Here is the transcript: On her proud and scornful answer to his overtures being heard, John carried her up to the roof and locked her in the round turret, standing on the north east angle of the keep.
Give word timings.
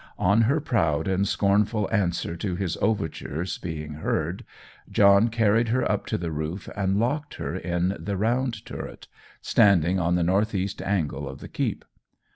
On 0.17 0.41
her 0.49 0.59
proud 0.59 1.07
and 1.07 1.27
scornful 1.27 1.87
answer 1.91 2.35
to 2.35 2.55
his 2.55 2.75
overtures 2.77 3.59
being 3.59 3.93
heard, 3.93 4.43
John 4.89 5.27
carried 5.27 5.67
her 5.67 5.85
up 5.91 6.07
to 6.07 6.17
the 6.17 6.31
roof 6.31 6.67
and 6.75 6.97
locked 6.97 7.35
her 7.35 7.55
in 7.55 7.95
the 7.99 8.17
round 8.17 8.65
turret, 8.65 9.07
standing 9.43 9.99
on 9.99 10.15
the 10.15 10.23
north 10.23 10.55
east 10.55 10.81
angle 10.81 11.29
of 11.29 11.37
the 11.39 11.47
keep. 11.47 11.85